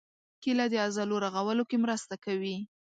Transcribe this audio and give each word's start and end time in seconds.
کېله 0.41 0.65
د 0.71 0.75
عضلو 0.85 1.15
رغولو 1.25 1.63
کې 1.69 1.77
مرسته 1.83 2.15
کوي. 2.25 2.57